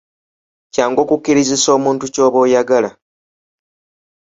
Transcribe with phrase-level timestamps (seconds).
[0.73, 2.89] Kyangu okukkirizisa omuntu ky'oba oyagala.